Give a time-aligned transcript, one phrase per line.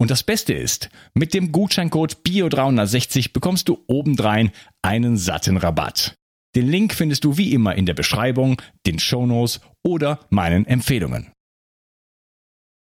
[0.00, 4.50] Und das Beste ist, mit dem Gutscheincode BIO360 bekommst du obendrein
[4.82, 6.16] einen satten Rabatt.
[6.54, 11.32] Den Link findest du wie immer in der Beschreibung, den Shownotes oder meinen Empfehlungen.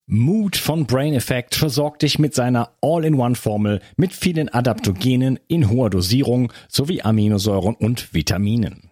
[0.07, 6.53] Mood von Brain Effect versorgt dich mit seiner All-in-One-Formel mit vielen Adaptogenen in hoher Dosierung
[6.67, 8.91] sowie Aminosäuren und Vitaminen.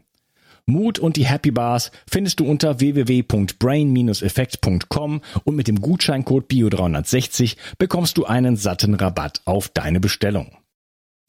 [0.65, 8.17] Mut und die Happy Bars findest du unter www.brain-effekt.com und mit dem Gutscheincode BIO360 bekommst
[8.17, 10.57] du einen satten Rabatt auf deine Bestellung.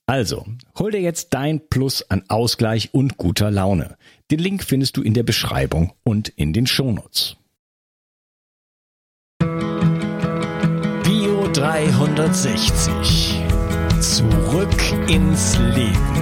[0.07, 0.45] Also,
[0.79, 3.97] hol dir jetzt dein Plus an Ausgleich und guter Laune.
[4.31, 7.37] Den Link findest du in der Beschreibung und in den Shownotes.
[11.03, 13.41] Bio 360.
[14.01, 16.22] Zurück ins Leben.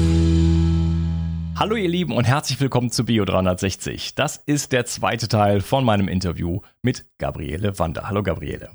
[1.61, 4.15] Hallo ihr Lieben und herzlich willkommen zu Bio 360.
[4.15, 8.09] Das ist der zweite Teil von meinem Interview mit Gabriele Wander.
[8.09, 8.71] Hallo Gabriele.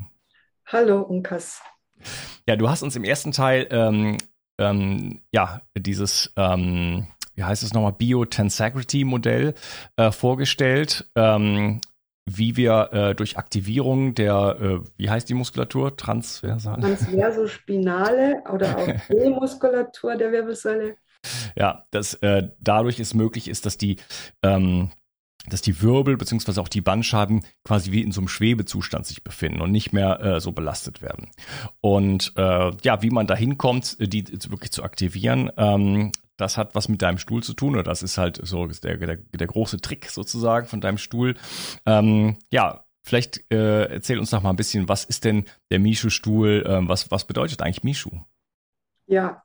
[0.66, 1.60] Hallo Unkas.
[2.46, 4.18] Ja, du hast uns im ersten Teil ähm,
[4.60, 9.54] ähm, ja dieses ähm, wie heißt es nochmal Bio-Tensegrity Modell
[9.96, 11.10] äh, vorgestellt.
[11.16, 11.80] Ähm,
[12.24, 15.96] wie wir äh, durch Aktivierung der, äh, wie heißt die Muskulatur?
[15.96, 16.82] Transversale?
[16.82, 20.96] Transversospinale oder auch D-Muskulatur der Wirbelsäule
[21.56, 23.96] ja, dass äh, dadurch es möglich ist, dass die
[24.42, 24.90] ähm,
[25.48, 29.60] dass die Wirbel beziehungsweise auch die Bandscheiben quasi wie in so einem Schwebezustand sich befinden
[29.60, 31.30] und nicht mehr äh, so belastet werden.
[31.80, 36.88] Und äh, ja, wie man da hinkommt, die wirklich zu aktivieren, ähm, das hat was
[36.88, 40.10] mit deinem Stuhl zu tun oder das ist halt so der, der, der große Trick
[40.10, 41.34] sozusagen von deinem Stuhl.
[41.86, 46.64] Ähm, ja, vielleicht äh, erzähl uns doch mal ein bisschen, was ist denn der Mishu-Stuhl?
[46.66, 48.10] Ähm, was, was bedeutet eigentlich Mishu?
[49.06, 49.42] Ja,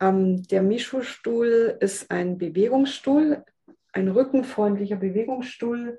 [0.00, 3.44] der Mischu-Stuhl ist ein Bewegungsstuhl,
[3.92, 5.98] ein rückenfreundlicher Bewegungsstuhl,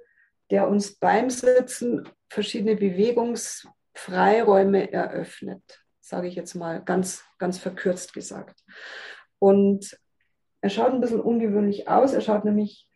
[0.52, 5.62] der uns beim Sitzen verschiedene Bewegungsfreiräume eröffnet,
[6.02, 8.60] sage ich jetzt mal ganz, ganz verkürzt gesagt.
[9.40, 9.98] Und
[10.62, 12.14] er schaut ein bisschen ungewöhnlich aus.
[12.14, 12.88] Er schaut nämlich,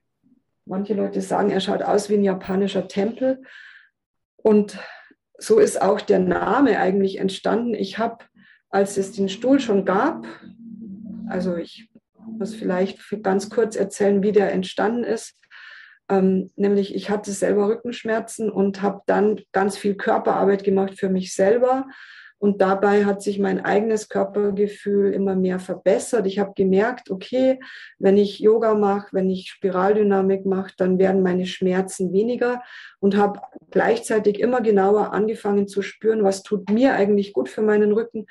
[0.65, 3.41] manche Leute sagen, er schaut aus wie ein japanischer Tempel.
[4.37, 4.77] Und
[5.37, 7.73] so ist auch der Name eigentlich entstanden.
[7.73, 8.25] Ich habe,
[8.69, 10.27] als es den Stuhl schon gab,
[11.29, 11.89] also ich
[12.37, 15.35] muss vielleicht ganz kurz erzählen, wie der entstanden ist.
[16.09, 21.33] Ähm, nämlich ich hatte selber Rückenschmerzen und habe dann ganz viel Körperarbeit gemacht für mich
[21.33, 21.87] selber.
[22.41, 26.25] Und dabei hat sich mein eigenes Körpergefühl immer mehr verbessert.
[26.25, 27.59] Ich habe gemerkt, okay,
[27.99, 32.63] wenn ich Yoga mache, wenn ich Spiraldynamik mache, dann werden meine Schmerzen weniger
[33.01, 33.41] und habe
[33.71, 38.25] gleichzeitig immer genauer angefangen zu spüren, was tut mir eigentlich gut für meinen Rücken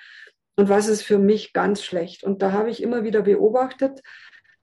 [0.58, 2.24] und was ist für mich ganz schlecht.
[2.24, 4.02] Und da habe ich immer wieder beobachtet,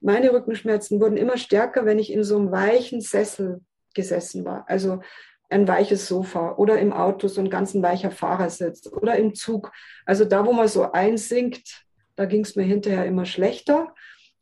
[0.02, 3.62] meine Rückenschmerzen wurden immer stärker, wenn ich in so einem weichen Sessel
[3.94, 4.66] gesessen war.
[4.68, 5.00] Also
[5.48, 9.72] ein weiches Sofa oder im Auto so ein ganz weicher Fahrersitz oder im Zug.
[10.04, 13.94] Also da, wo man so einsinkt, da ging es mir hinterher immer schlechter.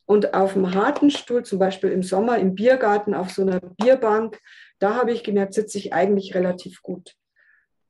[0.06, 4.40] Und auf dem harten Stuhl, zum Beispiel im Sommer im Biergarten auf so einer Bierbank,
[4.80, 7.14] da habe ich gemerkt, sitze ich eigentlich relativ gut.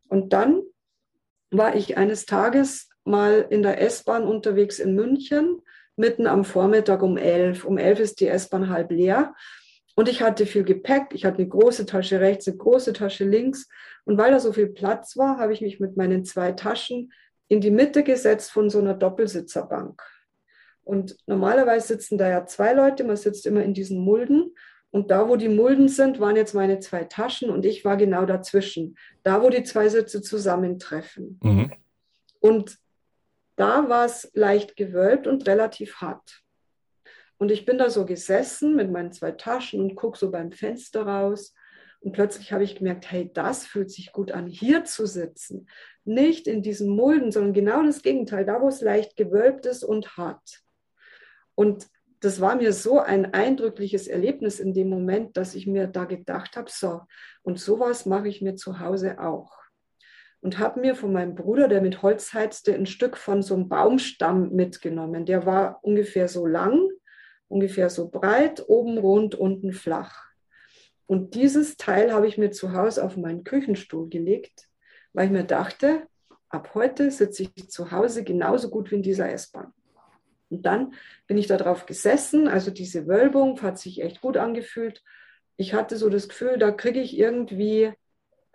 [0.09, 0.61] Und dann
[1.51, 5.61] war ich eines Tages mal in der S-Bahn unterwegs in München,
[5.97, 7.65] mitten am Vormittag um elf.
[7.65, 9.35] Um elf ist die S-Bahn halb leer.
[9.95, 11.09] Und ich hatte viel Gepäck.
[11.13, 13.69] Ich hatte eine große Tasche rechts, eine große Tasche links.
[14.05, 17.13] Und weil da so viel Platz war, habe ich mich mit meinen zwei Taschen
[17.49, 20.03] in die Mitte gesetzt von so einer Doppelsitzerbank.
[20.83, 24.55] Und normalerweise sitzen da ja zwei Leute, man sitzt immer in diesen Mulden.
[24.91, 28.27] Und da, wo die Mulden sind, waren jetzt meine zwei Taschen und ich war genau
[28.27, 28.97] dazwischen.
[29.23, 31.41] Da, wo die zwei Sitze zusammentreffen.
[31.43, 31.73] Mhm.
[32.41, 32.79] Und
[33.57, 36.43] da war es leicht gewölbt und relativ hart.
[37.39, 41.07] Und ich bin da so gesessen mit meinen zwei Taschen und gucke so beim Fenster
[41.07, 41.55] raus.
[42.01, 45.69] Und plötzlich habe ich gemerkt, hey, das fühlt sich gut an, hier zu sitzen.
[46.05, 50.17] Nicht in diesen Mulden, sondern genau das Gegenteil, da wo es leicht gewölbt ist und
[50.17, 50.61] hart.
[51.55, 51.87] Und
[52.21, 56.57] das war mir so ein eindrückliches Erlebnis in dem Moment, dass ich mir da gedacht
[56.57, 57.03] habe, so,
[57.43, 59.64] und sowas mache ich mir zu Hause auch.
[60.45, 63.71] Und habe mir von meinem Bruder, der mit Holz heizte, ein Stück von so einem
[63.71, 65.25] Baumstamm mitgenommen.
[65.25, 66.87] Der war ungefähr so lang,
[67.49, 70.27] ungefähr so breit, oben rund, unten flach.
[71.07, 74.69] Und dieses Teil habe ich mir zu Hause auf meinen Küchenstuhl gelegt,
[75.15, 76.03] weil ich mir dachte,
[76.51, 79.73] ab heute sitze ich zu Hause genauso gut wie in dieser S-Bahn.
[80.51, 80.93] Und dann
[81.27, 85.03] bin ich darauf gesessen, also diese Wölbung hat sich echt gut angefühlt.
[85.57, 87.95] Ich hatte so das Gefühl, da kriege ich irgendwie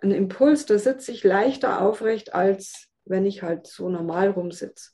[0.02, 4.90] einen Impuls, da sitze ich leichter aufrecht, als wenn ich halt so normal rumsitze.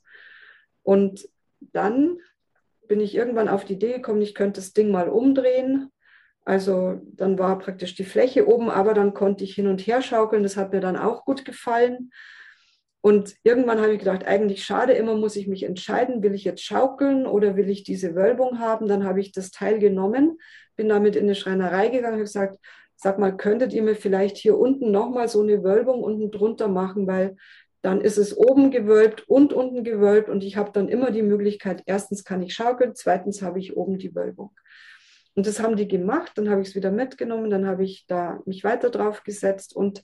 [0.83, 1.27] Und
[1.59, 2.17] dann
[2.87, 5.91] bin ich irgendwann auf die Idee gekommen, ich könnte das Ding mal umdrehen
[6.47, 10.43] also dann war praktisch die Fläche oben, aber dann konnte ich hin und her schaukeln.
[10.43, 12.09] Das hat mir dann auch gut gefallen.
[13.01, 16.63] Und irgendwann habe ich gedacht, eigentlich schade, immer muss ich mich entscheiden, will ich jetzt
[16.63, 18.87] schaukeln oder will ich diese Wölbung haben?
[18.87, 20.39] Dann habe ich das Teil genommen,
[20.77, 22.57] bin damit in eine Schreinerei gegangen und gesagt,
[22.97, 27.07] sag mal, könntet ihr mir vielleicht hier unten nochmal so eine Wölbung unten drunter machen,
[27.07, 27.37] weil
[27.83, 31.83] dann ist es oben gewölbt und unten gewölbt und ich habe dann immer die Möglichkeit,
[31.85, 34.51] erstens kann ich schaukeln, zweitens habe ich oben die Wölbung.
[35.35, 38.41] Und das haben die gemacht, dann habe ich es wieder mitgenommen, dann habe ich da
[38.45, 40.03] mich weiter drauf gesetzt und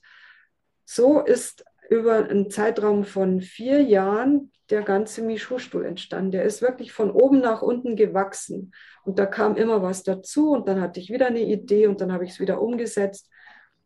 [0.84, 6.30] so ist über einen Zeitraum von vier Jahren der ganze Mischhu-Stuhl entstanden.
[6.32, 8.72] Der ist wirklich von oben nach unten gewachsen.
[9.04, 12.12] Und da kam immer was dazu und dann hatte ich wieder eine Idee und dann
[12.12, 13.30] habe ich es wieder umgesetzt.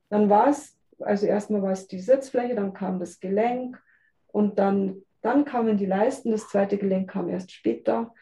[0.09, 3.81] Dann war es, also erstmal war es die Sitzfläche, dann kam das Gelenk
[4.29, 6.31] und dann, dann kamen die Leisten.
[6.31, 8.15] Das zweite Gelenk kam erst später.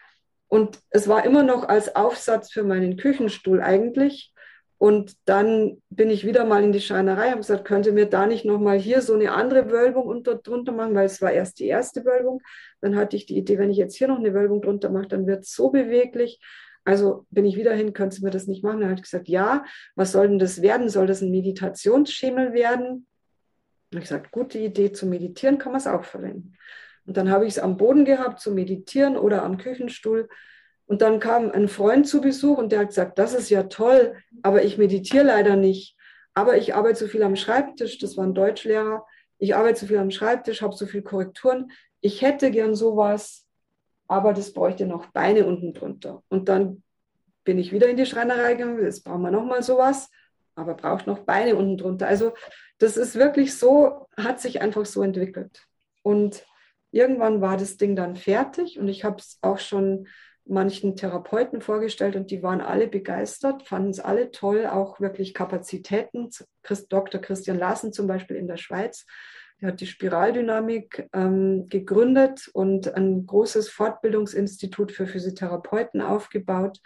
[0.48, 4.32] Und es war immer noch als Aufsatz für meinen Küchenstuhl eigentlich.
[4.78, 8.44] Und dann bin ich wieder mal in die Schreinerei, habe gesagt, könnte mir da nicht
[8.44, 12.04] nochmal hier so eine andere Wölbung unter, drunter machen, weil es war erst die erste
[12.04, 12.42] Wölbung.
[12.82, 15.26] Dann hatte ich die Idee, wenn ich jetzt hier noch eine Wölbung drunter mache, dann
[15.26, 16.40] wird es so beweglich.
[16.84, 18.80] Also bin ich wieder hin, könntest du mir das nicht machen?
[18.80, 19.64] Dann habe ich gesagt, ja,
[19.94, 20.88] was soll denn das werden?
[20.88, 23.06] Soll das ein Meditationsschemel werden?
[23.92, 26.54] Habe ich gesagt, gute Idee, zum Meditieren kann man es auch verwenden.
[27.06, 30.28] Und dann habe ich es am Boden gehabt zum Meditieren oder am Küchenstuhl.
[30.86, 34.14] Und dann kam ein Freund zu Besuch und der hat gesagt, das ist ja toll,
[34.42, 35.96] aber ich meditiere leider nicht.
[36.32, 39.04] Aber ich arbeite so viel am Schreibtisch, das war ein Deutschlehrer.
[39.38, 41.70] Ich arbeite so viel am Schreibtisch, habe so viel Korrekturen.
[42.00, 43.46] Ich hätte gern sowas,
[44.06, 46.22] aber das bräuchte noch Beine unten drunter.
[46.28, 46.82] Und dann
[47.44, 50.10] bin ich wieder in die Schreinerei gegangen, jetzt brauchen wir nochmal sowas,
[50.54, 52.06] aber braucht noch Beine unten drunter.
[52.06, 52.32] Also
[52.78, 55.66] das ist wirklich so, hat sich einfach so entwickelt.
[56.02, 56.44] Und
[56.90, 60.06] irgendwann war das Ding dann fertig und ich habe es auch schon
[60.48, 66.30] manchen Therapeuten vorgestellt und die waren alle begeistert, fanden es alle toll, auch wirklich Kapazitäten.
[66.88, 67.20] Dr.
[67.20, 69.06] Christian Larsen zum Beispiel in der Schweiz,
[69.60, 76.78] der hat die Spiraldynamik ähm, gegründet und ein großes Fortbildungsinstitut für Physiotherapeuten aufgebaut.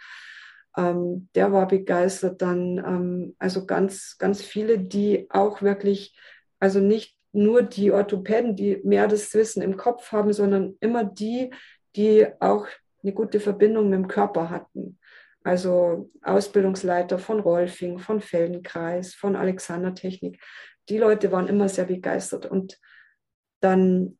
[0.77, 6.17] Ähm, der war begeistert dann, ähm, also ganz, ganz viele, die auch wirklich,
[6.59, 11.53] also nicht nur die Orthopäden, die mehr das Wissen im Kopf haben, sondern immer die,
[11.95, 12.67] die auch
[13.03, 14.99] eine gute Verbindung mit dem Körper hatten.
[15.43, 20.41] Also Ausbildungsleiter von Rolfing, von Feldenkreis, von Alexander Technik.
[20.89, 22.45] Die Leute waren immer sehr begeistert.
[22.45, 22.79] Und
[23.59, 24.17] dann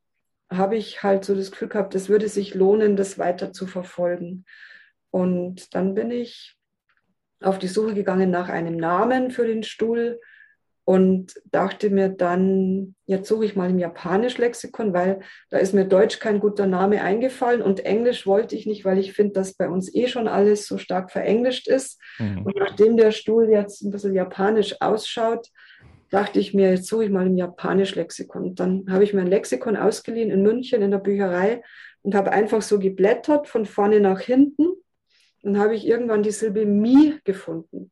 [0.50, 4.46] habe ich halt so das Gefühl gehabt, es würde sich lohnen, das weiter zu verfolgen.
[5.12, 6.58] Und dann bin ich
[7.42, 10.20] auf die Suche gegangen nach einem Namen für den Stuhl
[10.84, 15.20] und dachte mir dann, jetzt suche ich mal im Japanisch-Lexikon, weil
[15.50, 19.14] da ist mir Deutsch kein guter Name eingefallen und Englisch wollte ich nicht, weil ich
[19.14, 22.00] finde, dass bei uns eh schon alles so stark verenglischt ist.
[22.18, 22.46] Mhm.
[22.46, 25.48] Und nachdem der Stuhl jetzt ein bisschen japanisch ausschaut,
[26.10, 28.44] dachte ich mir, jetzt suche ich mal im Japanisch-Lexikon.
[28.44, 31.64] Und dann habe ich mir ein Lexikon ausgeliehen in München in der Bücherei
[32.02, 34.74] und habe einfach so geblättert von vorne nach hinten.
[35.44, 37.92] Dann habe ich irgendwann die Silbe Mi gefunden.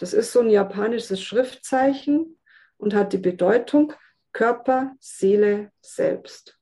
[0.00, 2.38] Das ist so ein japanisches Schriftzeichen
[2.78, 3.92] und hat die Bedeutung
[4.32, 6.58] Körper, Seele, Selbst.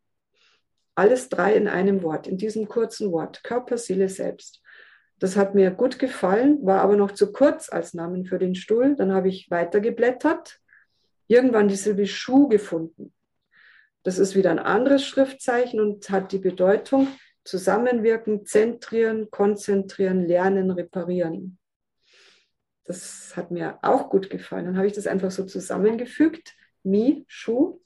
[0.97, 3.45] Alles drei in einem Wort, in diesem kurzen Wort.
[3.45, 4.61] Körper, Seele, Selbst.
[5.21, 8.97] Das hat mir gut gefallen, war aber noch zu kurz als Namen für den Stuhl.
[8.97, 10.59] Dann habe ich weitergeblättert,
[11.29, 13.15] irgendwann die Silbe Schuh gefunden.
[14.03, 17.07] Das ist wieder ein anderes Schriftzeichen und hat die Bedeutung
[17.45, 21.61] zusammenwirken, zentrieren, konzentrieren, lernen, reparieren.
[22.89, 24.65] Das hat mir auch gut gefallen.
[24.65, 26.55] Dann habe ich das einfach so zusammengefügt.
[26.83, 27.81] Mi, Schuh.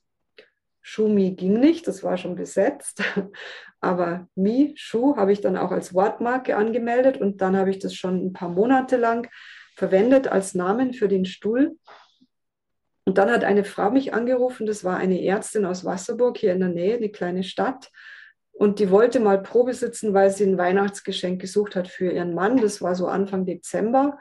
[0.81, 3.03] Schuh, Mi ging nicht, das war schon besetzt.
[3.81, 7.95] Aber Mi, Schuh habe ich dann auch als Wortmarke angemeldet und dann habe ich das
[7.95, 9.29] schon ein paar Monate lang
[9.75, 11.77] verwendet als Namen für den Stuhl.
[13.05, 16.61] Und dann hat eine Frau mich angerufen, das war eine Ärztin aus Wasserburg hier in
[16.61, 17.91] der Nähe, eine kleine Stadt.
[18.53, 22.59] Und die wollte mal Probe sitzen, weil sie ein Weihnachtsgeschenk gesucht hat für ihren Mann.
[22.59, 24.19] Das war so Anfang Dezember.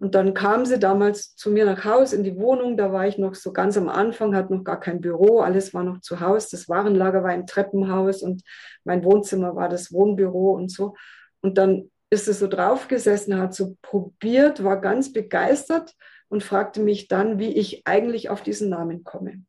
[0.00, 2.76] Und dann kam sie damals zu mir nach Haus in die Wohnung.
[2.76, 5.40] Da war ich noch so ganz am Anfang, hatte noch gar kein Büro.
[5.40, 6.48] Alles war noch zu Hause.
[6.52, 8.42] Das Warenlager war im Treppenhaus und
[8.84, 10.94] mein Wohnzimmer war das Wohnbüro und so.
[11.40, 15.94] Und dann ist es so draufgesessen, hat so probiert, war ganz begeistert
[16.28, 19.42] und fragte mich dann, wie ich eigentlich auf diesen Namen komme.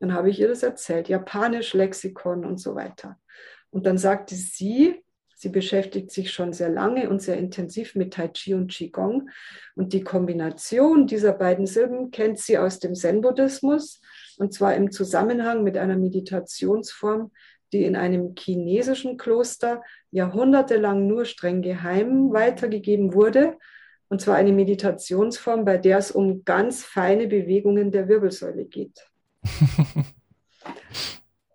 [0.00, 3.18] Dann habe ich ihr das erzählt, Japanisch, Lexikon und so weiter.
[3.70, 5.02] Und dann sagte sie,
[5.42, 9.28] Sie beschäftigt sich schon sehr lange und sehr intensiv mit Tai Chi und Qigong.
[9.74, 14.00] Und die Kombination dieser beiden Silben kennt sie aus dem Zen-Buddhismus
[14.38, 17.32] und zwar im Zusammenhang mit einer Meditationsform,
[17.72, 19.82] die in einem chinesischen Kloster
[20.12, 23.58] jahrhundertelang nur streng geheim weitergegeben wurde.
[24.06, 29.10] Und zwar eine Meditationsform, bei der es um ganz feine Bewegungen der Wirbelsäule geht.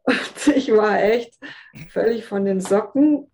[0.04, 1.36] und ich war echt
[1.88, 3.30] völlig von den Socken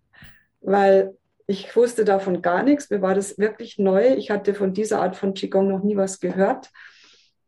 [0.64, 1.16] weil
[1.46, 2.90] ich wusste davon gar nichts.
[2.90, 4.14] Mir war das wirklich neu.
[4.14, 6.70] Ich hatte von dieser Art von Qigong noch nie was gehört.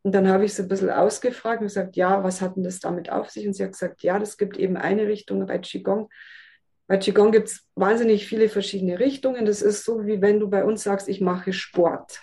[0.03, 2.79] Und dann habe ich sie ein bisschen ausgefragt und gesagt, ja, was hat denn das
[2.79, 3.47] damit auf sich?
[3.47, 6.09] Und sie hat gesagt, ja, das gibt eben eine Richtung bei Qigong.
[6.87, 9.45] Bei Qigong gibt es wahnsinnig viele verschiedene Richtungen.
[9.45, 12.21] Das ist so, wie wenn du bei uns sagst, ich mache Sport.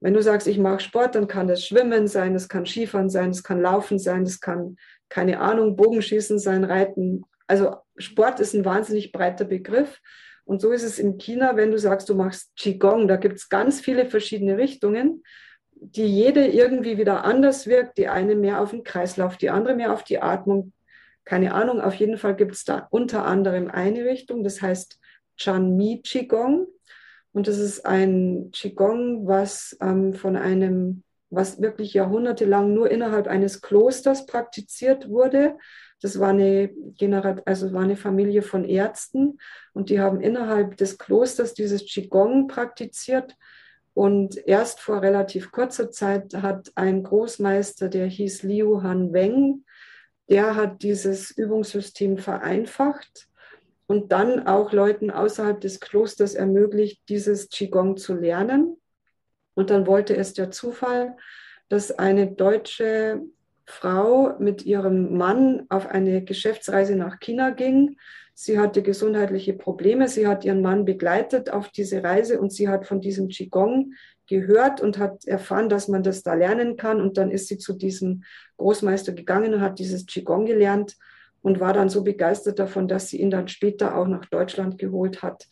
[0.00, 3.30] Wenn du sagst, ich mache Sport, dann kann das Schwimmen sein, das kann Skifahren sein,
[3.30, 4.76] das kann Laufen sein, das kann,
[5.10, 7.22] keine Ahnung, Bogenschießen sein, Reiten.
[7.46, 10.00] Also Sport ist ein wahnsinnig breiter Begriff.
[10.50, 13.48] Und so ist es in China, wenn du sagst, du machst Qigong, da gibt es
[13.48, 15.22] ganz viele verschiedene Richtungen,
[15.70, 17.98] die jede irgendwie wieder anders wirkt.
[17.98, 20.72] Die eine mehr auf den Kreislauf, die andere mehr auf die Atmung.
[21.24, 24.98] Keine Ahnung, auf jeden Fall gibt es da unter anderem eine Richtung, das heißt
[25.36, 26.66] Chanmi Qigong.
[27.30, 33.62] Und das ist ein Qigong, was ähm, von einem, was wirklich jahrhundertelang nur innerhalb eines
[33.62, 35.56] Klosters praktiziert wurde.
[36.00, 39.38] Das war eine, Generat also war eine Familie von Ärzten
[39.72, 43.36] und die haben innerhalb des Klosters dieses Qigong praktiziert.
[43.92, 49.64] Und erst vor relativ kurzer Zeit hat ein Großmeister, der hieß Liu Han Weng,
[50.28, 53.28] der hat dieses Übungssystem vereinfacht
[53.86, 58.76] und dann auch Leuten außerhalb des Klosters ermöglicht, dieses Qigong zu lernen.
[59.54, 61.16] Und dann wollte es der Zufall,
[61.68, 63.20] dass eine deutsche
[63.70, 67.96] Frau mit ihrem Mann auf eine Geschäftsreise nach China ging.
[68.34, 70.08] Sie hatte gesundheitliche Probleme.
[70.08, 73.92] Sie hat ihren Mann begleitet auf diese Reise und sie hat von diesem Qigong
[74.26, 77.00] gehört und hat erfahren, dass man das da lernen kann.
[77.00, 78.24] Und dann ist sie zu diesem
[78.56, 80.96] Großmeister gegangen und hat dieses Qigong gelernt
[81.42, 85.22] und war dann so begeistert davon, dass sie ihn dann später auch nach Deutschland geholt
[85.22, 85.46] hat.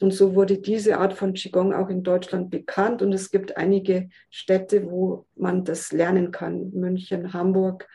[0.00, 3.02] Und so wurde diese Art von Qigong auch in Deutschland bekannt.
[3.02, 6.70] Und es gibt einige Städte, wo man das lernen kann.
[6.72, 7.88] München, Hamburg,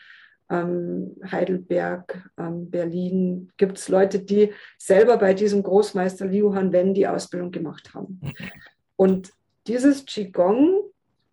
[0.50, 3.52] ähm, Heidelberg, ähm, Berlin.
[3.58, 8.22] Gibt es Leute, die selber bei diesem Großmeister Liu Han Wen die Ausbildung gemacht haben.
[8.96, 9.32] Und
[9.68, 10.87] dieses Qigong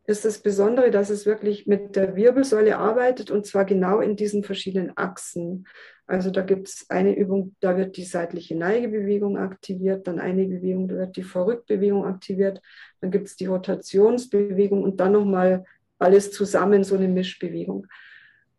[0.06, 4.44] ist das Besondere, dass es wirklich mit der Wirbelsäule arbeitet und zwar genau in diesen
[4.44, 5.66] verschiedenen Achsen.
[6.06, 10.88] Also da gibt es eine Übung, da wird die seitliche Neigebewegung aktiviert, dann eine Bewegung,
[10.88, 12.60] da wird die Vorrückbewegung aktiviert,
[13.00, 15.64] dann gibt es die Rotationsbewegung und dann nochmal
[15.98, 17.86] alles zusammen, so eine Mischbewegung.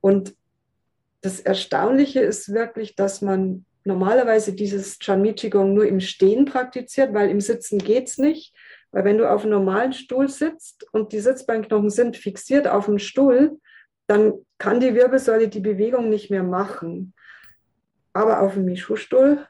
[0.01, 0.35] Und
[1.21, 7.29] das Erstaunliche ist wirklich, dass man normalerweise dieses Chanmi Qigong nur im Stehen praktiziert, weil
[7.29, 8.55] im Sitzen geht es nicht
[8.95, 12.97] Weil wenn du auf einem normalen Stuhl sitzt und die Sitzbeinknochen sind fixiert auf dem
[12.97, 13.59] Stuhl,
[14.07, 17.13] dann kann die Wirbelsäule die Bewegung nicht mehr machen.
[18.13, 19.45] Aber auf dem Mischu-Stuhl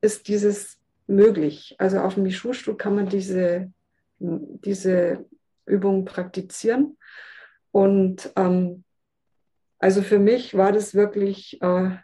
[0.00, 1.76] ist dieses möglich.
[1.78, 3.72] Also auf dem Mischu-Stuhl kann man diese,
[4.18, 5.24] diese
[5.64, 6.98] Übung praktizieren.
[7.70, 8.82] Und ähm,
[9.78, 11.98] also für mich war das wirklich, äh,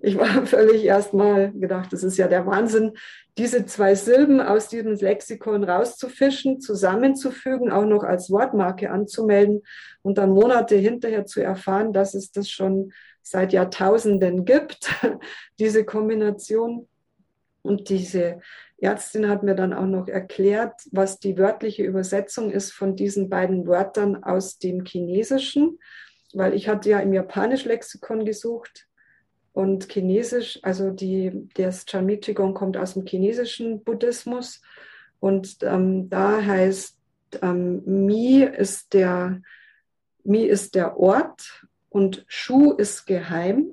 [0.00, 2.92] ich war völlig erstmal gedacht, das ist ja der Wahnsinn,
[3.38, 9.62] diese zwei Silben aus diesem Lexikon rauszufischen, zusammenzufügen, auch noch als Wortmarke anzumelden
[10.02, 14.90] und dann Monate hinterher zu erfahren, dass es das schon seit Jahrtausenden gibt,
[15.58, 16.88] diese Kombination.
[17.62, 18.40] Und diese
[18.78, 23.66] Ärztin hat mir dann auch noch erklärt, was die wörtliche Übersetzung ist von diesen beiden
[23.66, 25.80] Wörtern aus dem Chinesischen,
[26.32, 28.85] weil ich hatte ja im Japanisch-Lexikon gesucht
[29.56, 34.60] und Chinesisch, also die, das Chanmi Qigong kommt aus dem chinesischen Buddhismus
[35.18, 36.98] und ähm, da heißt
[37.40, 39.40] ähm, Mi ist der
[40.24, 43.72] Mi ist der Ort und Shu ist geheim.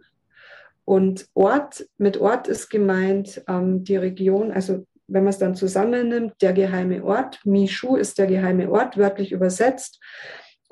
[0.85, 6.41] Und Ort, mit Ort ist gemeint ähm, die Region, also wenn man es dann zusammennimmt,
[6.41, 7.41] der geheime Ort.
[7.43, 9.99] Mi Shu ist der geheime Ort, wörtlich übersetzt.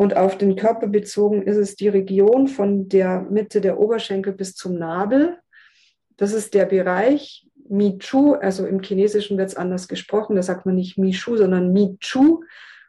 [0.02, 4.56] Und auf den Körper bezogen ist es die Region von der Mitte der Oberschenkel bis
[4.56, 5.38] zum Nabel.
[6.18, 10.66] Das ist der Bereich Mi Chu, also im Chinesischen wird es anders gesprochen, da sagt
[10.66, 12.44] man nicht Mi Shu, sondern Mi Chu.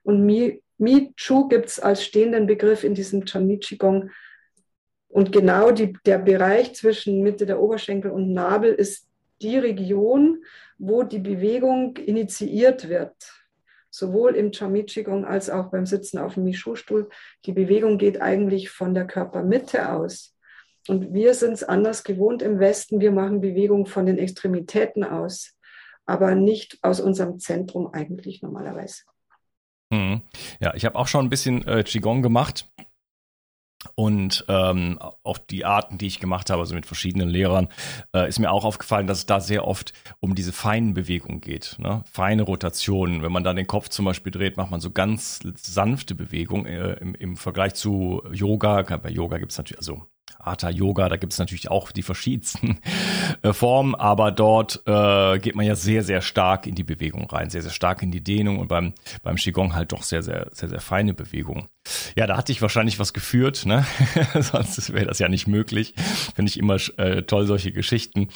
[0.04, 4.08] Und Mi, Mi Chu gibt es als stehenden Begriff in diesem Chan Qigong.
[5.08, 9.06] Und genau die, der Bereich zwischen Mitte der Oberschenkel und Nabel ist
[9.42, 10.42] die Region,
[10.78, 13.41] wo die Bewegung initiiert wird
[13.92, 17.10] sowohl im Chami Qigong als auch beim Sitzen auf dem Mishu-Stuhl.
[17.44, 20.34] Die Bewegung geht eigentlich von der Körpermitte aus.
[20.88, 23.00] Und wir sind es anders gewohnt im Westen.
[23.00, 25.56] Wir machen Bewegung von den Extremitäten aus,
[26.06, 29.02] aber nicht aus unserem Zentrum eigentlich normalerweise.
[29.90, 30.22] Mhm.
[30.58, 32.66] Ja, ich habe auch schon ein bisschen äh, Qigong gemacht
[33.94, 37.68] und ähm, auch die Arten, die ich gemacht habe, also mit verschiedenen Lehrern,
[38.14, 41.76] äh, ist mir auch aufgefallen, dass es da sehr oft um diese feinen Bewegungen geht.
[41.78, 42.04] Ne?
[42.10, 43.22] Feine Rotationen.
[43.22, 46.94] Wenn man da den Kopf zum Beispiel dreht, macht man so ganz sanfte Bewegungen äh,
[46.94, 48.82] im, im Vergleich zu Yoga.
[48.82, 50.06] Bei Yoga gibt es natürlich, also
[50.42, 52.80] Hatha Yoga, da gibt es natürlich auch die verschiedensten
[53.42, 57.48] äh, Formen, aber dort äh, geht man ja sehr, sehr stark in die Bewegung rein,
[57.48, 60.68] sehr, sehr stark in die Dehnung und beim, beim Qigong halt doch sehr, sehr, sehr,
[60.68, 61.68] sehr feine Bewegungen.
[62.16, 63.84] Ja, da hatte ich wahrscheinlich was geführt, ne?
[64.34, 65.94] Sonst wäre das ja nicht möglich.
[66.34, 68.28] Finde ich immer äh, toll, solche Geschichten.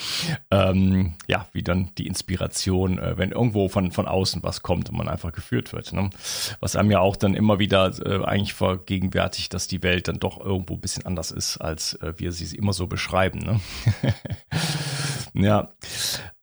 [0.50, 4.96] Ähm, ja, wie dann die Inspiration, äh, wenn irgendwo von, von außen was kommt und
[4.96, 5.92] man einfach geführt wird.
[5.92, 6.10] Ne?
[6.60, 10.44] Was einem ja auch dann immer wieder äh, eigentlich vergegenwärtigt, dass die Welt dann doch
[10.44, 13.38] irgendwo ein bisschen anders ist, als äh, wir sie immer so beschreiben.
[13.38, 13.60] Ne?
[15.34, 15.70] ja.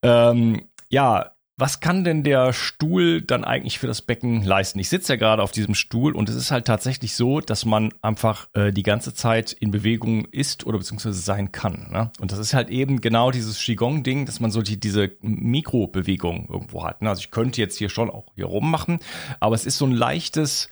[0.02, 4.80] Ähm, ja, was kann denn der Stuhl dann eigentlich für das Becken leisten?
[4.80, 7.94] Ich sitze ja gerade auf diesem Stuhl und es ist halt tatsächlich so, dass man
[8.02, 11.88] einfach äh, die ganze Zeit in Bewegung ist oder beziehungsweise sein kann.
[11.90, 12.12] Ne?
[12.20, 16.84] Und das ist halt eben genau dieses Qigong-Ding, dass man so die, diese Mikrobewegung irgendwo
[16.84, 17.02] hat.
[17.02, 17.08] Ne?
[17.08, 19.00] Also ich könnte jetzt hier schon auch hier rummachen,
[19.40, 20.68] aber es ist so ein leichtes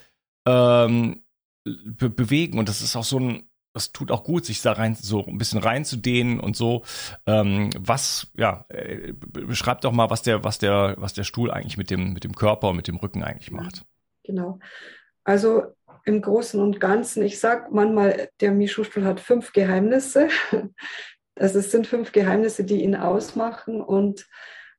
[0.46, 1.22] ähm,
[1.64, 4.94] Be Bewegen und das ist auch so ein das tut auch gut, sich da rein
[4.94, 6.82] so ein bisschen reinzudehnen und so.
[7.26, 11.78] Ähm, was, ja, äh, beschreibt doch mal, was der, was der, was der Stuhl eigentlich
[11.78, 13.84] mit dem, mit dem Körper und mit dem Rücken eigentlich macht.
[14.24, 14.58] Genau.
[15.24, 15.64] Also
[16.04, 20.28] im Großen und Ganzen, ich sag manchmal, der Mischu-Stuhl hat fünf Geheimnisse.
[21.34, 23.80] Also es sind fünf Geheimnisse, die ihn ausmachen.
[23.80, 24.26] Und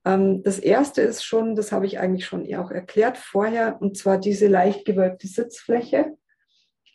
[0.05, 4.19] ähm, das erste ist schon, das habe ich eigentlich schon auch erklärt vorher, und zwar
[4.19, 6.15] diese leicht gewölbte Sitzfläche.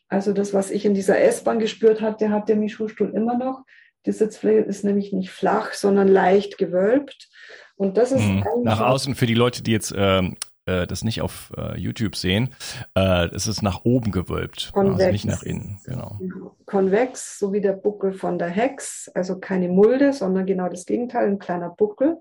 [0.09, 3.62] Also das, was ich in dieser S-Bahn gespürt hatte, hat der Mischu-Stuhl immer noch.
[4.07, 7.29] Die Sitzfläche ist nämlich nicht flach, sondern leicht gewölbt.
[7.77, 8.44] Und das ist mhm.
[8.62, 10.37] nach außen für die Leute, die jetzt ähm,
[10.68, 12.55] äh, das nicht auf äh, YouTube sehen,
[12.94, 15.01] äh, es ist nach oben gewölbt, Konvex.
[15.01, 15.81] also nicht nach innen.
[15.85, 16.18] Genau.
[16.66, 21.29] Konvex, so wie der Buckel von der Hex, also keine Mulde, sondern genau das Gegenteil,
[21.29, 22.18] ein kleiner Buckel.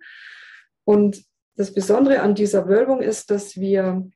[0.86, 1.23] Und
[1.58, 4.08] das Besondere an dieser Wölbung ist, dass wir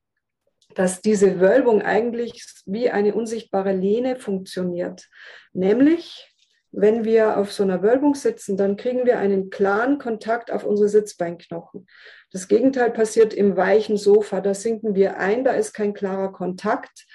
[0.75, 5.09] dass diese Wölbung eigentlich wie eine unsichtbare Lehne funktioniert.
[5.53, 6.33] Nämlich,
[6.71, 10.89] wenn wir auf so einer Wölbung sitzen, dann kriegen wir einen klaren Kontakt auf unsere
[10.89, 11.87] Sitzbeinknochen.
[12.31, 14.39] Das Gegenteil passiert im weichen Sofa.
[14.39, 17.05] Da sinken wir ein, da ist kein klarer Kontakt.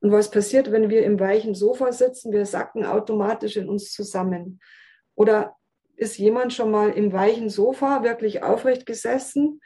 [0.00, 2.30] Und was passiert, wenn wir im weichen Sofa sitzen?
[2.30, 4.60] Wir sacken automatisch in uns zusammen.
[5.14, 5.56] Oder
[5.96, 9.60] ist jemand schon mal im weichen Sofa wirklich aufrecht gesessen?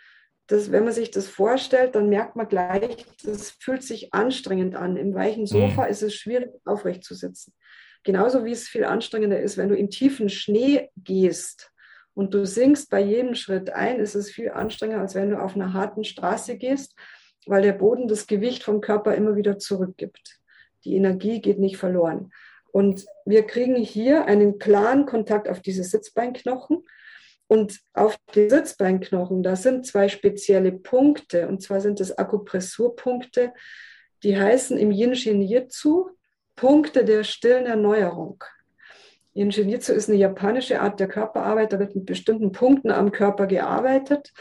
[0.49, 4.97] Das, wenn man sich das vorstellt, dann merkt man gleich, das fühlt sich anstrengend an.
[4.97, 5.91] Im weichen Sofa mhm.
[5.91, 7.53] ist es schwierig, aufrecht zu sitzen.
[8.03, 11.71] Genauso wie es viel anstrengender ist, wenn du in tiefen Schnee gehst
[12.15, 15.55] und du sinkst bei jedem Schritt ein, ist es viel anstrengender, als wenn du auf
[15.55, 16.95] einer harten Straße gehst.
[17.47, 20.39] weil der Boden das Gewicht vom Körper immer wieder zurückgibt.
[20.85, 22.31] Die Energie geht nicht verloren.
[22.73, 26.85] Und wir kriegen hier einen klaren Kontakt auf diese Sitzbeinknochen.
[27.49, 31.49] Und auf die Sitzbeinknochen, da sind zwei spezielle Punkte.
[31.49, 33.53] Und zwar sind es Akupressurpunkte,
[34.23, 36.11] die heißen im Yin Shin Jitsu
[36.57, 38.45] Punkte der stillen Erneuerung.
[39.35, 41.73] Yin Shin Jitsu ist eine japanische Art der Körperarbeit.
[41.73, 44.33] Da wird mit bestimmten Punkten am Körper gearbeitet.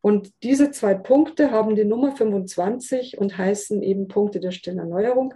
[0.00, 5.34] Und diese zwei Punkte haben die Nummer 25 und heißen eben Punkte der stillen Erneuerung.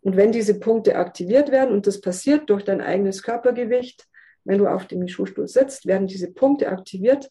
[0.00, 4.06] Und wenn diese Punkte aktiviert werden, und das passiert durch dein eigenes Körpergewicht,
[4.44, 7.30] wenn du auf dem Mishu-Stuhl sitzt, werden diese Punkte aktiviert.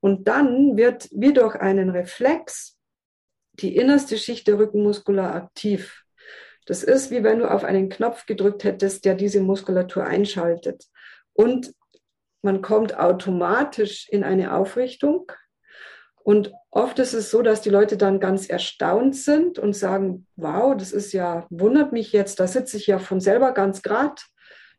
[0.00, 2.78] Und dann wird wie durch einen Reflex
[3.54, 6.04] die innerste Schicht der Rückenmuskulatur aktiv.
[6.66, 10.84] Das ist wie wenn du auf einen Knopf gedrückt hättest, der diese Muskulatur einschaltet.
[11.32, 11.72] Und
[12.42, 15.30] man kommt automatisch in eine Aufrichtung.
[16.22, 20.74] Und oft ist es so, dass die Leute dann ganz erstaunt sind und sagen, wow,
[20.76, 24.24] das ist ja, wundert mich jetzt, da sitze ich ja von selber ganz grad.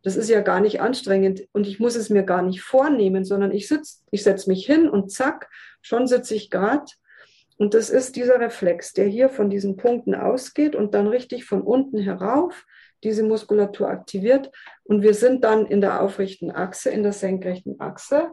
[0.06, 3.52] Das ist ja gar nicht anstrengend und ich muss es mir gar nicht vornehmen, sondern
[3.52, 5.50] ich sitze, ich setze mich hin und zack,
[5.82, 6.92] schon sitze ich grad.
[7.58, 11.64] Und das ist dieser Reflex, der hier von diesen Punkten ausgeht und dann richtig von
[11.64, 12.68] unten herauf
[13.04, 14.52] diese Muskulatur aktiviert.
[14.84, 18.30] Und wir sind dann in der aufrechten Achse, in der senkrechten Achse.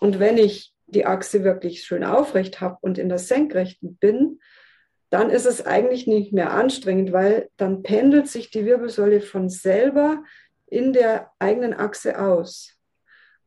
[0.00, 4.40] Und wenn ich die Achse wirklich schön aufrecht habe und in der senkrechten bin,
[5.10, 10.24] dann ist es eigentlich nicht mehr anstrengend, weil dann pendelt sich die Wirbelsäule von selber
[10.66, 12.76] in der eigenen Achse aus.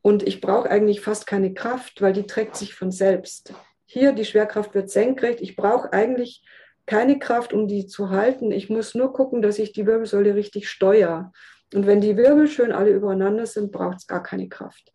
[0.01, 3.53] Und ich brauche eigentlich fast keine Kraft, weil die trägt sich von selbst
[3.87, 5.41] hier die Schwerkraft wird senkrecht.
[5.41, 6.45] Ich brauche eigentlich
[6.85, 8.51] keine Kraft, um die zu halten.
[8.51, 11.31] Ich muss nur gucken, dass ich die Wirbelsäule richtig steuere.
[11.73, 14.93] Und wenn die Wirbel schön alle übereinander sind, braucht es gar keine Kraft.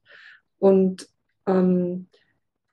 [0.59, 1.09] Und
[1.47, 2.09] ähm,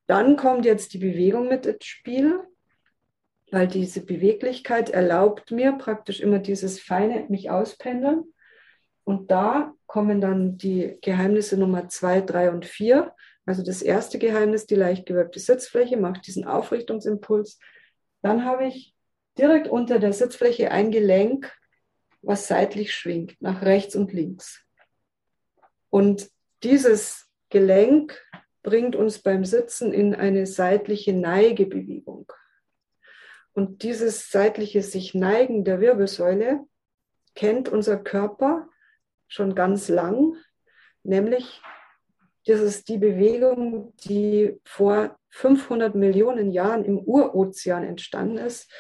[0.08, 2.40] dann kommt jetzt die Bewegung mit ins Spiel,
[3.52, 8.34] weil diese Beweglichkeit erlaubt mir praktisch immer dieses feine mich auspendeln.
[9.10, 13.16] Und da kommen dann die Geheimnisse Nummer zwei, drei und vier.
[13.44, 17.58] Also das erste Geheimnis, die leicht gewölbte Sitzfläche, macht diesen Aufrichtungsimpuls.
[18.22, 18.94] Dann habe ich
[19.36, 21.52] direkt unter der Sitzfläche ein Gelenk,
[22.22, 24.64] was seitlich schwingt, nach rechts und links.
[25.90, 26.30] Und
[26.62, 28.24] dieses Gelenk
[28.62, 32.32] bringt uns beim Sitzen in eine seitliche Neigebewegung.
[33.54, 36.60] Und dieses seitliche sich neigen der Wirbelsäule
[37.34, 38.70] kennt unser Körper
[39.30, 40.36] schon ganz lang,
[41.04, 41.62] nämlich
[42.46, 48.72] das ist die Bewegung, die vor 500 Millionen Jahren im Urozean entstanden ist.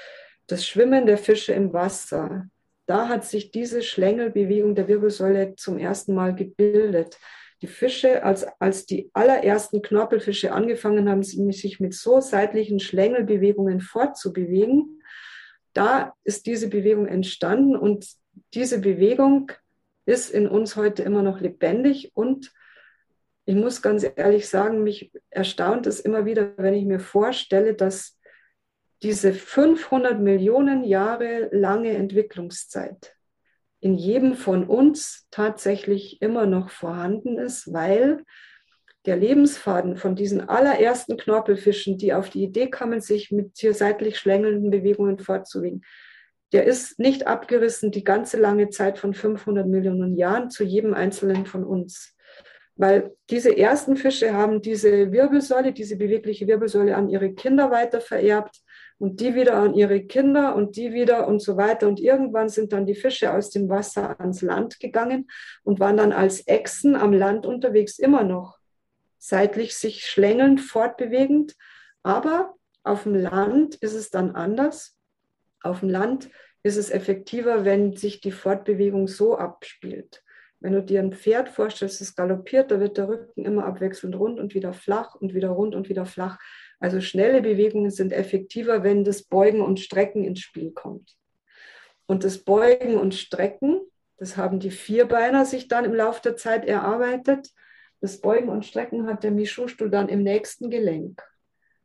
[0.47, 2.47] Das Schwimmen der Fische im Wasser.
[2.87, 7.19] Da hat sich diese Schlängelbewegung der Wirbelsäule zum ersten Mal gebildet.
[7.61, 15.03] Die Fische, als, als die allerersten Knorpelfische angefangen haben, sich mit so seitlichen Schlängelbewegungen fortzubewegen,
[15.73, 18.07] da ist diese Bewegung entstanden und
[18.55, 19.51] diese Bewegung
[20.09, 22.51] ist in uns heute immer noch lebendig und
[23.45, 28.19] ich muss ganz ehrlich sagen, mich erstaunt es immer wieder, wenn ich mir vorstelle, dass
[29.01, 33.15] diese 500 Millionen Jahre lange Entwicklungszeit
[33.79, 38.23] in jedem von uns tatsächlich immer noch vorhanden ist, weil
[39.05, 44.17] der Lebensfaden von diesen allerersten Knorpelfischen, die auf die Idee kamen, sich mit hier seitlich
[44.17, 45.83] schlängelnden Bewegungen fortzubewegen,
[46.51, 51.45] der ist nicht abgerissen die ganze lange Zeit von 500 Millionen Jahren zu jedem einzelnen
[51.45, 52.15] von uns.
[52.75, 58.61] Weil diese ersten Fische haben diese Wirbelsäule, diese bewegliche Wirbelsäule an ihre Kinder weiter vererbt
[58.99, 61.87] und die wieder an ihre Kinder und die wieder und so weiter.
[61.87, 65.27] Und irgendwann sind dann die Fische aus dem Wasser ans Land gegangen
[65.63, 68.59] und waren dann als Echsen am Land unterwegs, immer noch
[69.17, 71.55] seitlich sich schlängelnd, fortbewegend.
[72.03, 74.98] Aber auf dem Land ist es dann anders.
[75.61, 76.29] Auf dem Land
[76.63, 80.23] ist es effektiver, wenn sich die Fortbewegung so abspielt.
[80.61, 84.39] Wenn du dir ein Pferd vorstellst, das galoppiert, da wird der Rücken immer abwechselnd rund
[84.39, 86.37] und wieder flach und wieder rund und wieder flach.
[86.79, 91.15] Also schnelle Bewegungen sind effektiver, wenn das Beugen und Strecken ins Spiel kommt.
[92.07, 93.79] Und das Beugen und Strecken,
[94.17, 97.49] das haben die Vierbeiner sich dann im Laufe der Zeit erarbeitet.
[98.01, 101.21] Das Beugen und Strecken hat der Mischustuhl dann im nächsten Gelenk.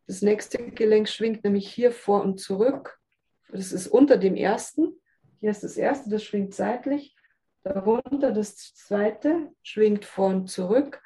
[0.07, 2.99] Das nächste Gelenk schwingt nämlich hier vor und zurück.
[3.55, 5.01] Das ist unter dem ersten.
[5.39, 7.15] Hier ist das erste, das schwingt seitlich.
[7.63, 11.01] Darunter das zweite schwingt vor und zurück,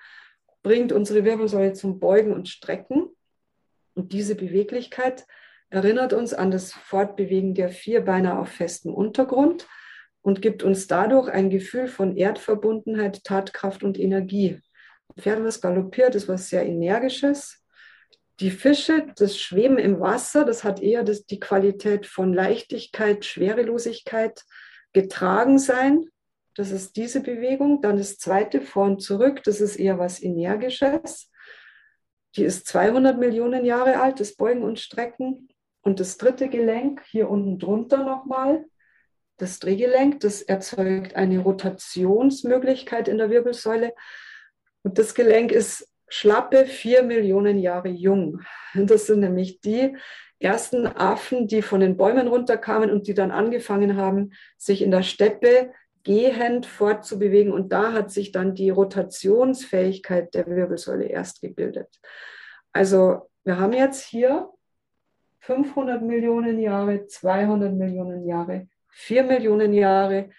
[0.62, 3.10] bringt unsere Wirbelsäule zum Beugen und Strecken.
[3.94, 5.26] Und diese Beweglichkeit
[5.68, 9.68] erinnert uns an das Fortbewegen der Vierbeiner auf festem Untergrund
[10.22, 14.58] und gibt uns dadurch ein Gefühl von Erdverbundenheit, Tatkraft und Energie.
[15.18, 17.62] Pferd, was galoppiert, ist was sehr Energisches.
[18.40, 24.44] Die Fische, das Schweben im Wasser, das hat eher das, die Qualität von Leichtigkeit, Schwerelosigkeit,
[24.92, 26.06] getragen sein.
[26.54, 27.82] Das ist diese Bewegung.
[27.82, 31.30] Dann das zweite, vor und zurück, das ist eher was Energisches.
[32.36, 35.48] Die ist 200 Millionen Jahre alt, das Beugen und Strecken.
[35.82, 38.64] Und das dritte Gelenk, hier unten drunter nochmal,
[39.38, 43.94] das Drehgelenk, das erzeugt eine Rotationsmöglichkeit in der Wirbelsäule.
[44.82, 48.40] Und das Gelenk ist schlappe vier Millionen Jahre jung.
[48.74, 49.96] Das sind nämlich die
[50.40, 55.02] ersten Affen, die von den Bäumen runterkamen und die dann angefangen haben, sich in der
[55.02, 55.72] Steppe
[56.04, 57.52] gehend fortzubewegen.
[57.52, 61.88] Und da hat sich dann die Rotationsfähigkeit der Wirbelsäule erst gebildet.
[62.72, 64.48] Also wir haben jetzt hier
[65.40, 70.30] 500 Millionen Jahre, 200 Millionen Jahre, 4 Millionen Jahre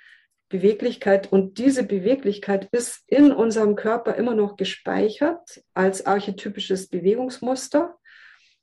[0.50, 1.32] Beweglichkeit.
[1.32, 7.98] Und diese Beweglichkeit ist in unserem Körper immer noch gespeichert als archetypisches Bewegungsmuster.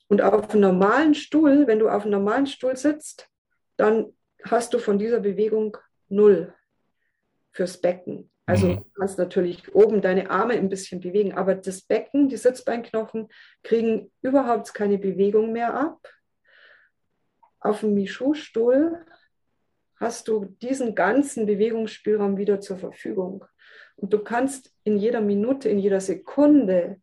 [0.08, 3.28] Und auf einem normalen Stuhl, wenn du auf einem normalen Stuhl sitzt,
[3.76, 4.12] dann
[4.44, 5.76] hast du von dieser Bewegung
[6.08, 6.54] null
[7.52, 8.30] fürs Becken.
[8.46, 8.76] Also mhm.
[8.76, 13.28] du kannst natürlich oben deine Arme ein bisschen bewegen, aber das Becken, die Sitzbeinknochen
[13.64, 16.08] kriegen überhaupt keine Bewegung mehr ab.
[17.58, 19.04] Auf dem Michu-Stuhl
[19.96, 23.44] hast du diesen ganzen Bewegungsspielraum wieder zur Verfügung.
[23.96, 27.00] Und du kannst in jeder Minute, in jeder Sekunde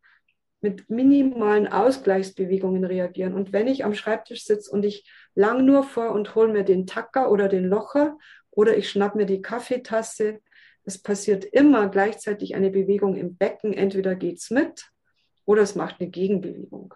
[0.62, 3.34] mit minimalen Ausgleichsbewegungen reagieren.
[3.34, 6.88] Und wenn ich am Schreibtisch sitze und ich lang nur vor und hole mir den
[6.88, 8.17] Tacker oder den Locher
[8.49, 10.39] oder ich schnapp mir die Kaffeetasse,
[10.86, 13.73] es passiert immer gleichzeitig eine Bewegung im Becken.
[13.73, 14.89] Entweder geht es mit
[15.45, 16.93] oder es macht eine Gegenbewegung.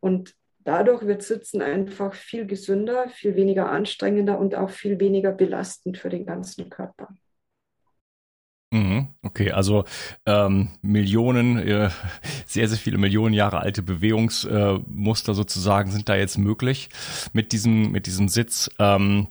[0.00, 5.98] Und dadurch wird Sitzen einfach viel gesünder, viel weniger anstrengender und auch viel weniger belastend
[5.98, 7.08] für den ganzen Körper.
[8.74, 9.14] Mhm.
[9.22, 9.84] Okay, also
[10.26, 11.90] ähm, Millionen, äh,
[12.46, 16.88] sehr, sehr viele Millionen Jahre alte Bewegungsmuster äh, sozusagen sind da jetzt möglich
[17.32, 18.68] mit diesem, mit diesem Sitz.
[18.80, 19.28] Ähm,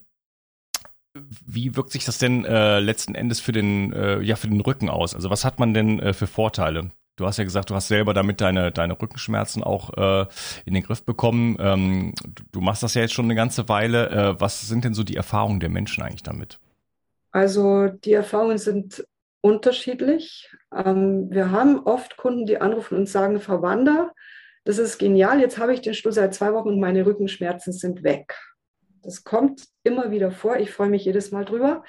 [1.46, 4.89] wie wirkt sich das denn äh, letzten Endes für den, äh, ja, für den Rücken
[4.89, 5.13] aus?
[5.13, 6.91] Also was hat man denn äh, für Vorteile?
[7.15, 10.26] Du hast ja gesagt, du hast selber damit deine, deine Rückenschmerzen auch äh,
[10.65, 11.58] in den Griff bekommen.
[11.60, 12.13] Ähm,
[12.52, 14.10] du, machst das ja jetzt schon eine ganze Weile.
[14.10, 16.60] Äh, was sind denn so die Erfahrungen der Menschen eigentlich damit?
[17.32, 19.06] Also die Erfahrungen sind
[19.41, 20.49] unterschiedlich.
[20.73, 24.13] Ähm, wir haben oft Kunden, die anrufen und sagen, Frau Wander,
[24.63, 28.04] das ist genial, jetzt habe ich den Stuhl seit zwei Wochen und meine Rückenschmerzen sind
[28.04, 28.36] weg.
[29.04, 30.58] Das kommt immer wieder vor.
[30.58, 31.84] Ich freue mich jedes Mal drüber.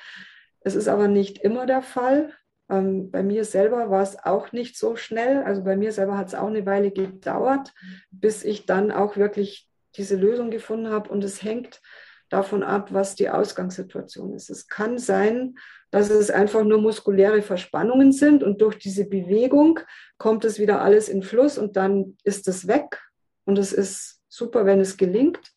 [0.61, 2.33] Es ist aber nicht immer der Fall.
[2.71, 5.43] Ähm, bei mir selber war es auch nicht so schnell.
[5.43, 7.73] Also bei mir selber hat es auch eine Weile gedauert,
[8.11, 11.11] bis ich dann auch wirklich diese Lösung gefunden habe.
[11.11, 11.81] Und es hängt
[12.29, 14.51] davon ab, was die Ausgangssituation ist.
[14.51, 15.57] Es kann sein,
[15.91, 19.79] dass es einfach nur muskuläre Verspannungen sind und durch diese Bewegung
[20.19, 23.01] kommt es wieder alles in Fluss und dann ist es weg
[23.45, 25.53] und es ist super, wenn es gelingt.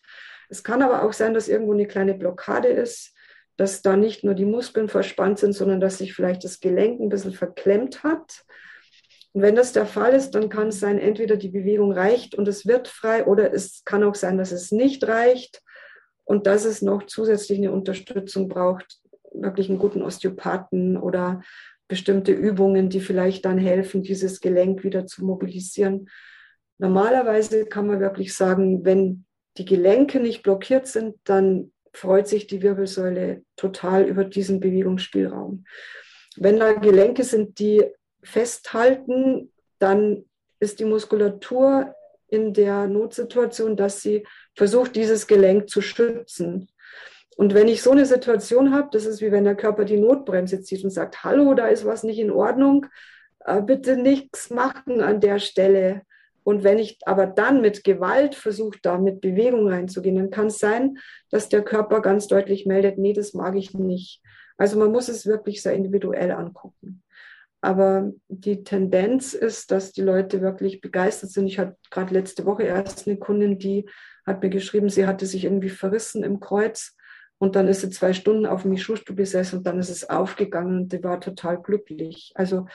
[0.50, 3.16] Es kann aber auch sein, dass irgendwo eine kleine Blockade ist,
[3.58, 7.10] dass da nicht nur die Muskeln verspannt sind, sondern dass sich vielleicht das Gelenk ein
[7.10, 8.46] bisschen verklemmt hat.
[9.34, 12.48] Und wenn das der Fall ist, dann kann es sein, entweder die Bewegung reicht und
[12.48, 15.62] es wird frei oder es kann auch sein, dass es nicht reicht
[16.24, 19.00] und dass es noch zusätzlich eine Unterstützung braucht,
[19.34, 21.42] wirklich einen guten Osteopathen oder
[21.88, 26.10] bestimmte Übungen, die vielleicht dann helfen, dieses Gelenk wieder zu mobilisieren.
[26.80, 29.26] Normalerweise kann man wirklich sagen, wenn
[29.58, 35.66] die Gelenke nicht blockiert sind, dann freut sich die Wirbelsäule total über diesen Bewegungsspielraum.
[36.36, 37.84] Wenn da Gelenke sind, die
[38.22, 40.26] festhalten, dann
[40.60, 41.96] ist die Muskulatur
[42.28, 46.70] in der Notsituation, dass sie versucht, dieses Gelenk zu schützen.
[47.36, 50.62] Und wenn ich so eine Situation habe, das ist wie wenn der Körper die Notbremse
[50.62, 52.86] zieht und sagt, hallo, da ist was nicht in Ordnung,
[53.46, 56.04] äh, bitte nichts machen an der Stelle.
[56.48, 60.60] Und wenn ich aber dann mit Gewalt versuche, da mit Bewegung reinzugehen, dann kann es
[60.60, 60.98] sein,
[61.30, 64.22] dass der Körper ganz deutlich meldet, nee, das mag ich nicht.
[64.58, 67.04] Also man muss es wirklich sehr individuell angucken.
[67.60, 71.48] Aber die Tendenz ist, dass die Leute wirklich begeistert sind.
[71.48, 73.86] Ich hatte gerade letzte Woche erst eine Kundin, die
[74.26, 76.96] hat mir geschrieben, sie hatte sich irgendwie verrissen im Kreuz
[77.40, 80.84] und dann ist sie zwei Stunden auf dem Mischusstuhl besessen und dann ist es aufgegangen
[80.84, 82.32] und die war total glücklich.
[82.36, 82.68] Also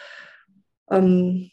[0.91, 1.51] ähm,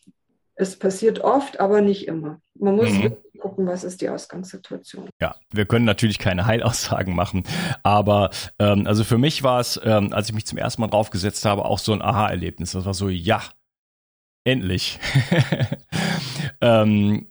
[0.59, 2.41] es passiert oft, aber nicht immer.
[2.53, 3.15] Man muss mhm.
[3.39, 5.09] gucken, was ist die Ausgangssituation.
[5.21, 7.45] Ja, wir können natürlich keine Heilaussagen machen,
[7.81, 11.45] aber ähm, also für mich war es, ähm, als ich mich zum ersten Mal draufgesetzt
[11.45, 12.73] habe, auch so ein Aha-Erlebnis.
[12.73, 13.41] Das war so, ja,
[14.43, 14.99] endlich.
[16.61, 17.29] ähm,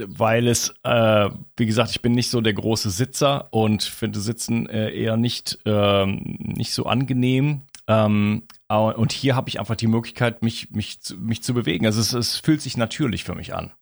[0.00, 4.68] weil es, äh, wie gesagt, ich bin nicht so der große Sitzer und finde Sitzen
[4.68, 7.62] äh, eher nicht, äh, nicht so angenehm.
[7.88, 11.86] Ähm, und hier habe ich einfach die Möglichkeit, mich, mich, zu, mich zu bewegen.
[11.86, 13.72] Also es, es fühlt sich natürlich für mich an.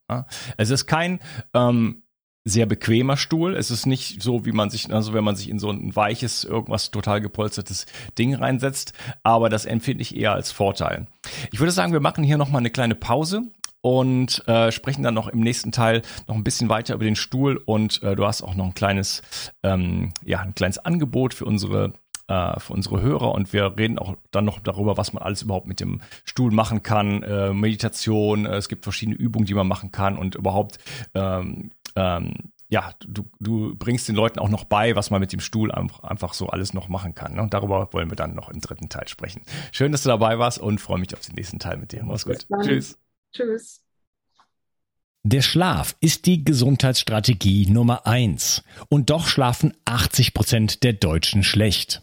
[0.57, 1.19] Es ist kein
[1.53, 2.05] ähm,
[2.47, 3.57] sehr bequemer Stuhl.
[3.57, 6.45] Es ist nicht so, wie man sich, also wenn man sich in so ein weiches,
[6.45, 8.93] irgendwas total gepolstertes Ding reinsetzt,
[9.25, 11.07] aber das empfinde ich eher als Vorteil.
[11.53, 13.43] Ich würde sagen, wir machen hier nochmal eine kleine Pause
[13.81, 17.57] und äh, sprechen dann noch im nächsten Teil noch ein bisschen weiter über den Stuhl
[17.57, 19.23] und äh, du hast auch noch ein kleines,
[19.65, 21.95] ähm, ja, ein kleines Angebot für unsere
[22.29, 25.67] äh, für unsere Hörer und wir reden auch dann noch darüber, was man alles überhaupt
[25.67, 29.91] mit dem Stuhl machen kann, äh, Meditation, äh, es gibt verschiedene Übungen, die man machen
[29.93, 30.79] kann und überhaupt
[31.15, 32.35] ähm, ähm,
[32.69, 36.03] ja, du, du bringst den Leuten auch noch bei, was man mit dem Stuhl einfach,
[36.03, 37.35] einfach so alles noch machen kann.
[37.35, 37.47] Ne?
[37.49, 39.43] Darüber wollen wir dann noch im dritten Teil sprechen.
[39.71, 42.03] Schön, dass du dabei warst und freue mich auf den nächsten Teil mit dir.
[42.03, 42.47] Mach's gut.
[42.63, 42.99] Tschüss.
[43.33, 43.83] Tschüss.
[45.23, 48.63] Der Schlaf ist die Gesundheitsstrategie Nummer eins.
[48.89, 52.03] Und doch schlafen 80 Prozent der Deutschen schlecht.